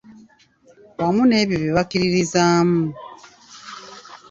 [0.99, 2.79] Wamu n’ebyo bye bakkiririzaamu.